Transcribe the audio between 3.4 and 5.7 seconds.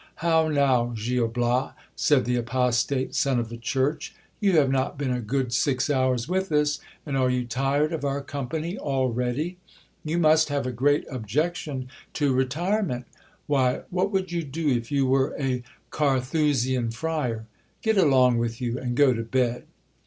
the church, you have not been a good